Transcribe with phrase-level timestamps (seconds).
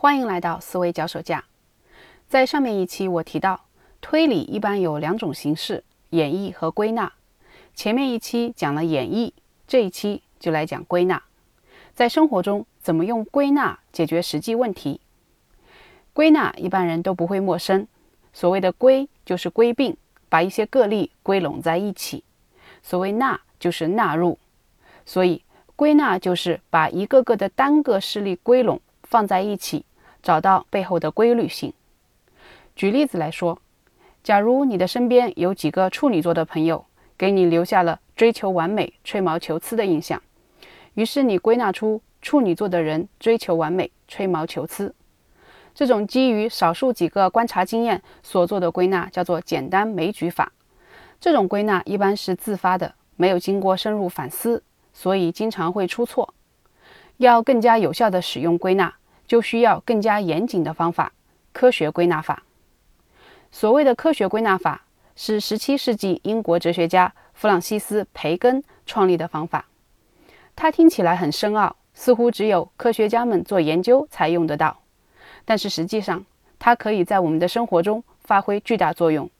[0.00, 1.42] 欢迎来到思维脚手架。
[2.28, 3.64] 在上面一期我提到，
[4.00, 7.12] 推理一般有两种形式：演绎和归纳。
[7.74, 9.32] 前面一期讲了演绎，
[9.66, 11.20] 这一期就来讲归纳。
[11.96, 15.00] 在生活中，怎么用归纳解决实际问题？
[16.12, 17.88] 归纳一般人都不会陌生。
[18.32, 19.96] 所谓的归，就是归并，
[20.28, 22.22] 把一些个例归拢在一起；
[22.84, 24.38] 所谓纳，就是纳入。
[25.04, 25.42] 所以，
[25.74, 29.84] 归纳就是把一个个的单个事例归拢放在一起，
[30.22, 31.72] 找到背后的规律性。
[32.74, 33.58] 举例子来说，
[34.22, 36.84] 假如你的身边有几个处女座的朋友，
[37.16, 40.22] 给你留下了追求完美、吹毛求疵的印象，
[40.94, 44.94] 于是你归纳出处女座的人追求完美、吹毛求疵。
[45.74, 50.52] 这种基于少数几个观察经验所做的归纳叫做简单枚举法。
[51.20, 54.62] 这种归纳一般是自发的，没有经过深入反思。
[54.92, 56.34] 所以经常会出错。
[57.18, 58.92] 要更加有效地使用归纳，
[59.28, 61.12] 就需要更加严谨的方法——
[61.52, 62.42] 科学归纳法。
[63.52, 69.66] 所谓的科学归纳法，是17世纪英国哲学家弗朗西斯·培根创立的方法。
[70.56, 74.80] 它听起来很深奥，似乎只有科学家们做研究才用得到。
[75.44, 76.24] 但是实际上，
[76.58, 79.30] 它可以在我们的生活中发挥巨大作用。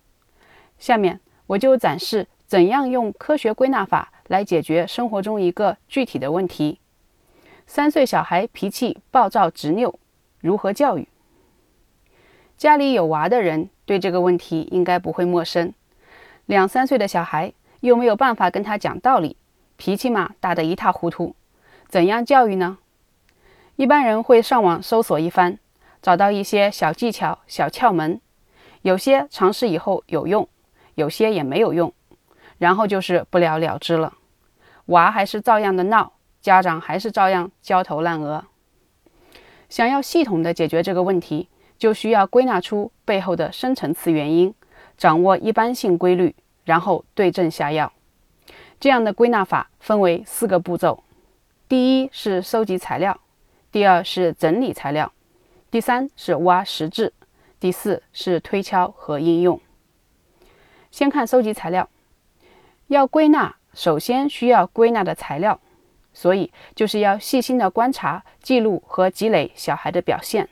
[0.79, 4.13] 下面我就展示怎样用科学归纳法。
[4.29, 6.79] 来解决生活中一个具体的问题：
[7.71, 9.95] 三岁小孩脾气暴躁执拗，
[10.41, 11.07] 如何教育？
[12.57, 15.75] 家里有娃的人对这个问题应该不会陌生。
[16.47, 19.37] 两三岁的小孩又没有办法跟他讲道理，
[19.77, 21.37] 脾气嘛大得一塌糊涂，
[21.89, 22.79] 怎样教育呢？
[23.77, 25.59] 一般人会上网搜索一番，
[26.01, 28.19] 找到一些小技巧、小窍门，
[28.81, 30.49] 有些尝试以后有用，
[30.95, 31.93] 有些也没有用，
[32.57, 34.15] 然后就是不了了之了。
[34.87, 38.45] 娃还是照样的闹，家长还是照样焦头烂额。
[39.69, 44.55] 想要系统的解决这个问题，就需要归纳出背后的深层次原因，
[44.97, 47.93] 掌握一般性规律，然后对症下药。
[48.81, 51.03] 这样的归纳法分为四个步骤：
[51.69, 53.21] 第一是收集材料，
[53.71, 55.13] 第二是整理材料，
[55.71, 57.13] 第三是挖实质，
[57.61, 59.61] 第四是推敲和应用。
[60.91, 61.89] 先看收集材料，
[62.87, 63.57] 要归纳。
[63.75, 65.61] 首先需要归纳的材料，
[66.19, 70.49] 所以就是要细心的观察、记录和积累小孩的表现。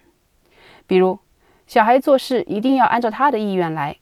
[0.87, 1.19] 比如，
[1.66, 3.97] 小孩做事一定要按照他的意愿来，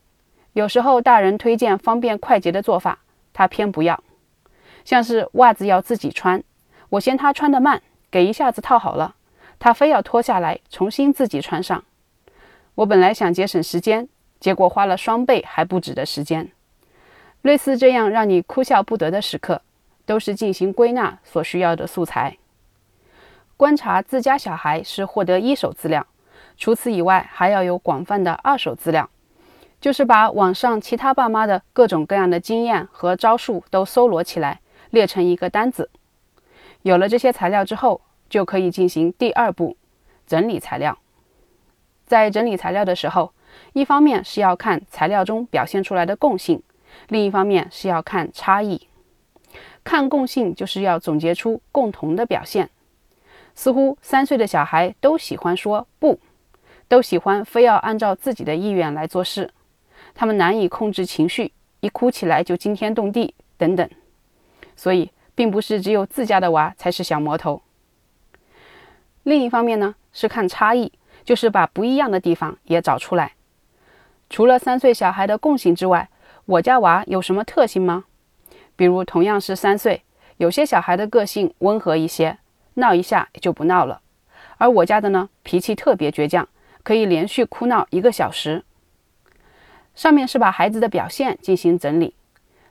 [0.53, 2.99] 有时候大人推荐方便快捷的做法，
[3.33, 4.05] 他偏不要。
[4.85, 6.45] 像是袜子要自己穿，
[6.91, 9.15] 我嫌他穿得慢，给一下子套好了，
[9.59, 11.83] 他非要脱下来重新自己穿上。
[12.75, 14.07] 我本来想节省时间，
[14.39, 16.51] 结果花了双倍还不止的时间。
[17.41, 19.63] 类似这样让你哭笑不得的时刻，
[20.07, 22.37] 都是进行归纳所需要的素材。
[23.57, 26.07] 观察自家小孩是获得一手资料，
[26.57, 29.09] 除此以外，还要有广泛的二手资料，
[29.81, 34.61] 就是把网上其他爸妈的各种各样的经验和招数都搜罗起来，
[34.91, 35.89] 列成一个单子。
[36.83, 39.77] 有了这些材料之后，就可以进行第二步，
[40.27, 40.99] 整理材料。
[42.07, 43.33] 在整理材料的时候，
[43.73, 46.63] 一方面是要看材料中表现出来的共性。
[47.09, 48.89] 另一方面是要看差异，
[49.85, 52.71] 看共性就是要总结出共同的表现。
[53.55, 56.19] 似乎三岁的小孩都喜欢说不，
[56.89, 59.53] 都喜欢非要按照自己的意愿来做事，
[60.15, 63.89] 他们难以控制情绪，一哭起来就惊天动地等等。
[64.75, 67.63] 所以，并不是只有自家的娃才是小魔头。
[69.23, 70.91] 另一方面呢，是看差异，
[71.25, 73.35] 就是把不一样的地方也找出来。
[74.29, 76.09] 除了三岁小孩的共性之外，
[76.47, 78.05] 我家娃有什么特性吗？
[78.77, 80.03] 比如同样是三岁，
[80.37, 82.39] 有些小孩的个性温和一些，
[82.75, 84.01] 闹一下也就不闹了；
[84.59, 86.49] 而我家的呢，脾气特别倔强，
[86.83, 88.65] 可以连续哭闹一个小时。
[89.95, 92.15] 上面是把孩子的表现进行整理，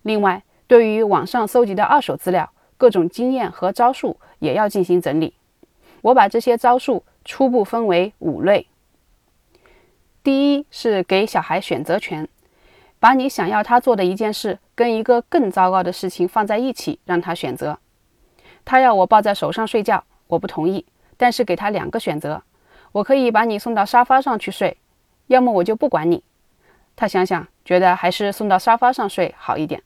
[0.01, 5.33] 另外对于网上搜集的二手资料，各种经验和招数也要进行整理。
[6.01, 8.67] 我把这些招数初步分为五类。
[10.21, 12.27] 第一是给小孩选择权。
[13.03, 17.77] 把你想要他做的一件事跟一个更糟糕的事情放在一起，让他选择。
[18.63, 20.85] 他要我抱在手上睡觉，我不同意。
[21.17, 22.43] 但是给他两个选择：
[22.93, 24.77] 我可以把你送到沙发上去睡，
[25.27, 26.23] 要么我就不管你。
[26.95, 29.83] 他想想，觉得还是送到沙发上睡好一点。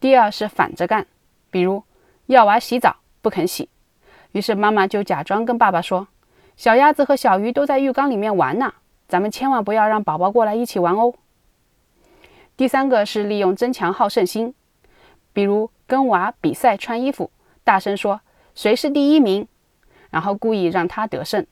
[0.00, 1.06] 第二是反着干，
[1.48, 1.84] 比如
[2.26, 3.68] 要娃洗澡不肯洗，
[4.32, 6.08] 于是妈妈就假装跟爸爸说
[6.58, 8.74] ：“小鸭子和小鱼都在浴缸里面玩呢，
[9.06, 11.14] 咱们千万不要让宝宝过来一起玩哦。”
[12.60, 14.52] 第三个是利用争强好胜心，
[15.32, 17.30] 比如跟娃比赛穿衣服，
[17.64, 18.20] 大声说
[18.54, 19.48] 谁是第一名，
[20.10, 21.46] 然后故意让他得胜。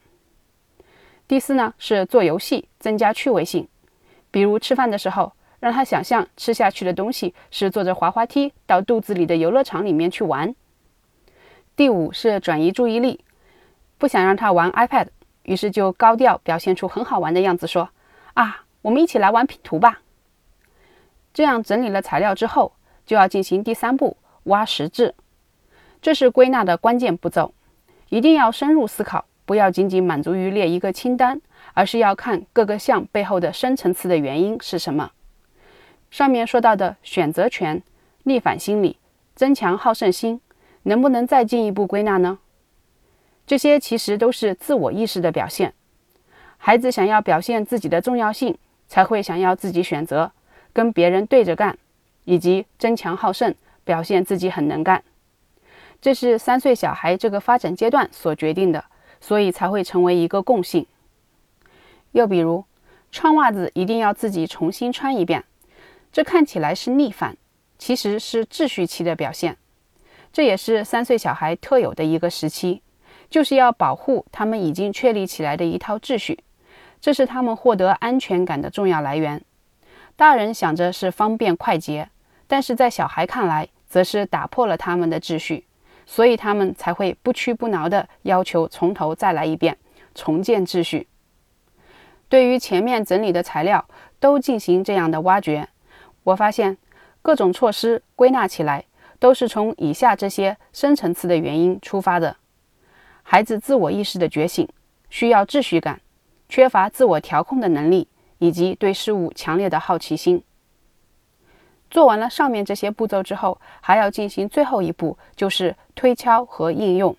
[1.27, 3.67] 第四呢是做游戏，增加趣味性，
[4.31, 10.55] 比如吃饭的时候，让他想象吃下去的东西是坐着滑滑梯到肚子里的游乐场里面去玩。
[11.75, 13.25] 第五是转移注意力，
[13.97, 15.07] 不想让他玩 iPad，
[15.45, 17.89] 于是就高调表现出很好玩的样子，说
[18.35, 20.03] ：“啊，我们一起来玩拼图吧。”
[21.33, 22.73] 这样整理了材料之后，
[23.07, 25.15] 就要进行第三步挖实质，
[26.03, 27.53] 这是归纳的关键步骤，
[28.09, 29.25] 一定要深入思考。
[29.45, 31.41] 不要仅仅满足于列一个清单，
[31.73, 35.13] 而是要看各个项背后的深层次的原因是什么。
[36.11, 37.83] 上面说到的选择权、
[38.25, 38.99] 逆反心理、
[39.35, 40.43] 增强好胜心，
[40.83, 42.41] 能不能再进一步归纳呢？
[43.47, 45.73] 这些其实都是自我意识的表现。
[46.59, 50.33] 孩子想要表现自己的重要性，才会想要自己选择，
[50.79, 51.77] 跟别人对着干，
[52.25, 53.53] 以及争强好胜，
[53.83, 55.03] 表现自己很能干。
[56.01, 58.85] 这是三岁小孩这个发展阶段所决定的。
[59.21, 60.87] 所以才会成为一个共性。
[62.13, 62.65] 又比如，
[63.11, 65.43] 穿袜子一定要自己重新穿一遍，
[66.13, 67.37] 这看起来是逆反，
[67.79, 69.57] 其实是秩序期的表现。
[70.33, 72.81] 这也是三岁小孩特有的一个时期，
[73.29, 76.39] 就是要保护他们已经确立起来的一套秩序，
[77.01, 79.43] 这是他们获得安全感的重要来源。
[80.19, 82.09] 大人想着是方便快捷，
[82.49, 85.65] 但是在小孩看来，则是打破了他们的秩序。
[86.05, 89.79] 所以他们才会不屈不挠地要求从头再来一遍，
[90.17, 91.07] 重建秩序。
[92.29, 93.87] 对于前面整理的材料
[94.19, 95.69] 都进行这样的挖掘，
[96.25, 96.77] 我发现
[97.23, 98.85] 各种措施归纳起来
[99.21, 102.37] 都是从以下这些深层次的原因出发的：
[103.23, 104.69] 孩子自我意识的觉醒，
[105.11, 106.01] 需要秩序感，
[106.49, 110.43] 缺乏自我调控的能力，以及对事物强烈的好奇心。
[111.91, 117.17] 做完了上面这些步骤之后，还要进行最后一步，就是推敲和应用。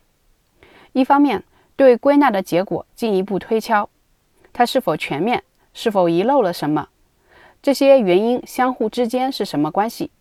[0.94, 1.44] 一方面，
[1.75, 3.89] 对归纳的结果进一步推敲，
[4.54, 5.44] 它是否全面，
[5.74, 6.89] 是否遗漏了什么，
[7.62, 10.12] 这些原因相互之间是什么关系？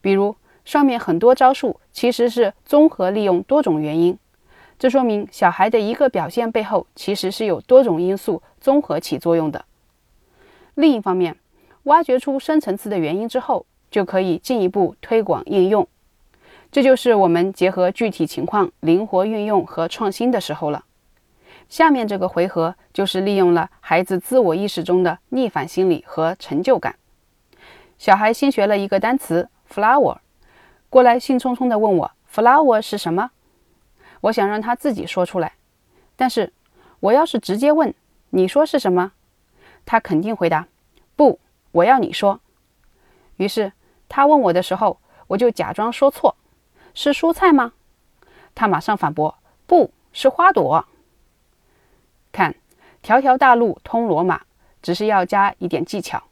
[0.00, 0.34] 比如
[0.64, 4.18] 上面很多招数其实是综合利用多种原因，
[4.78, 9.64] 这说明小孩的一个表现背后其实是有多种因素综合起作用的。
[10.76, 11.36] 另一方面，
[11.84, 15.88] 挖掘出深层次的原因之后，就可以进一步推广应用，
[16.70, 20.84] 这就是我们结合具体情况灵活运用和创新的时候了。
[21.70, 26.96] 下面这个回合就是利用了孩子自我意识中的逆反心理和成就感。
[27.96, 30.18] 小孩新学了一个单词 flower，
[30.90, 33.30] 过来兴冲冲地问我 flower 是什么？
[34.20, 35.54] 我想让他自己说出来，
[36.14, 36.52] 但是
[37.00, 37.94] 我要是直接问
[38.30, 39.12] 你说是什么，
[39.86, 40.68] 他肯定回答
[41.16, 41.40] 不，
[41.72, 42.40] 我要你说。
[43.36, 43.72] 于是。
[44.08, 46.36] 他问我的时候，我就假装说错，
[46.94, 47.72] 是蔬菜吗？
[48.54, 49.36] 他马上反驳，
[49.66, 50.86] 不是花朵。
[52.30, 52.54] 看，
[53.02, 54.42] 条条大路通罗马，
[54.80, 56.22] 只是要加一点技巧。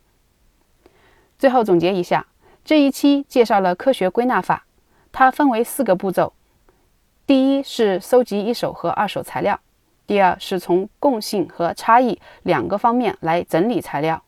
[1.36, 2.28] 最后总结一下，
[2.64, 4.64] 这一期介绍了科学归纳法，
[5.10, 6.32] 它分为四个步骤：
[7.26, 9.56] 第一是搜集一手和二手材料；
[10.06, 14.22] 第二是从共性和差异两个方面来整理材料。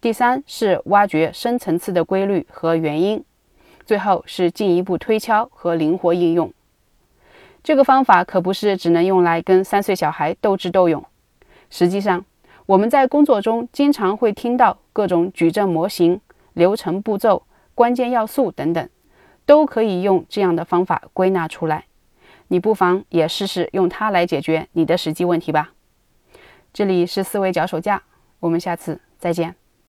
[0.00, 3.24] 第三是挖掘深层次的规律和原因，
[3.84, 6.52] 最后是进一步推敲和灵活应用。
[7.64, 11.04] 这个方法可不是只能用来跟三岁小孩斗智斗勇。
[11.68, 12.24] 实际上，
[12.66, 16.20] 我们在工作中经常会听到各种矩阵模型、
[16.52, 17.42] 流程步骤、
[17.74, 18.88] 关键要素等等，
[19.44, 21.86] 都可以用这样的方法归纳出来。
[22.48, 25.72] 你不妨也试试用它来解决你的实际问题吧。
[26.72, 28.02] 这里是思维脚手架，
[28.40, 29.54] 我们下次再见。